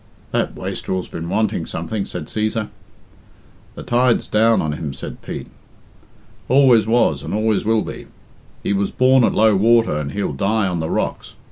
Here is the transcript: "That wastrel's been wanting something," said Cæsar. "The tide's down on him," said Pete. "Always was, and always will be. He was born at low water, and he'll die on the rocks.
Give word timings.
"That 0.31 0.55
wastrel's 0.55 1.07
been 1.07 1.29
wanting 1.29 1.67
something," 1.67 2.05
said 2.05 2.25
Cæsar. 2.25 2.69
"The 3.75 3.83
tide's 3.83 4.25
down 4.25 4.59
on 4.59 4.71
him," 4.73 4.95
said 4.95 5.21
Pete. 5.21 5.45
"Always 6.49 6.87
was, 6.87 7.21
and 7.21 7.35
always 7.35 7.63
will 7.63 7.83
be. 7.83 8.07
He 8.63 8.73
was 8.73 8.89
born 8.89 9.23
at 9.23 9.35
low 9.35 9.55
water, 9.55 9.93
and 9.95 10.13
he'll 10.13 10.33
die 10.33 10.65
on 10.67 10.79
the 10.79 10.89
rocks. 10.89 11.35